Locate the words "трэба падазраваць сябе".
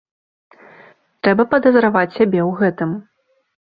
1.23-2.39